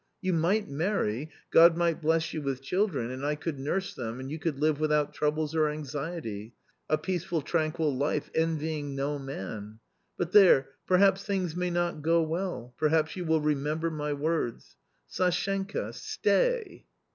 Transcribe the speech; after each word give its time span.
You 0.19 0.33
might 0.33 0.67
marry, 0.67 1.29
God 1.51 1.77
might 1.77 2.01
bless 2.01 2.33
you 2.33 2.41
with 2.41 2.63
children, 2.63 3.11
and 3.11 3.23
I 3.23 3.35
could 3.35 3.59
nurse 3.59 3.93
them 3.93 4.19
and 4.19 4.31
you 4.31 4.39
could 4.39 4.59
live 4.59 4.79
with 4.79 4.91
out 4.91 5.13
troubles 5.13 5.53
or 5.53 5.69
anxiety, 5.69 6.55
a 6.89 6.97
peaceful 6.97 7.43
tranquil 7.43 7.95
life, 7.95 8.31
envying 8.33 8.95
no 8.95 9.19
man— 9.19 9.79
but 10.17 10.31
there, 10.31 10.69
perhaps 10.87 11.23
things 11.23 11.55
may 11.55 11.69
not 11.69 12.01
go 12.01 12.23
well— 12.23 12.73
perhaps 12.79 13.15
you 13.15 13.25
will 13.25 13.41
remember 13.41 13.91
my 13.91 14.11
words. 14.11 14.75
Sashenka! 15.07 15.93
stay 15.93 16.87